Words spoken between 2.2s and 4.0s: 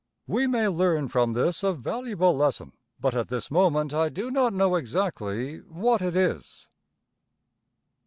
lesson, but at this moment